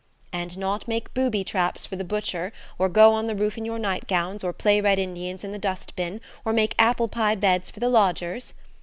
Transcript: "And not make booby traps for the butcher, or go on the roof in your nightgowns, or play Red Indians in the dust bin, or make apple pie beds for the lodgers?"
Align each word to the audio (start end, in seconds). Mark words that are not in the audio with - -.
"And 0.33 0.57
not 0.57 0.87
make 0.87 1.13
booby 1.13 1.43
traps 1.43 1.85
for 1.85 1.95
the 1.95 2.03
butcher, 2.03 2.51
or 2.79 2.89
go 2.89 3.13
on 3.13 3.27
the 3.27 3.35
roof 3.35 3.55
in 3.55 3.65
your 3.65 3.77
nightgowns, 3.77 4.43
or 4.43 4.51
play 4.51 4.81
Red 4.81 4.97
Indians 4.97 5.43
in 5.43 5.51
the 5.51 5.59
dust 5.59 5.95
bin, 5.95 6.21
or 6.43 6.53
make 6.53 6.73
apple 6.79 7.07
pie 7.07 7.35
beds 7.35 7.69
for 7.69 7.79
the 7.81 7.87
lodgers?" 7.87 8.55